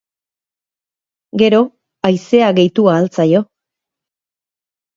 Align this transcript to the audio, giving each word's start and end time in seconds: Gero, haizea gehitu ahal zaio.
Gero, 1.41 1.59
haizea 2.11 2.49
gehitu 2.61 2.89
ahal 2.97 3.09
zaio. 3.21 3.45